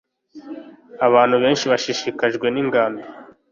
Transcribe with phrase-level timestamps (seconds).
[1.07, 3.03] abantu benshi bashishikajwe ningando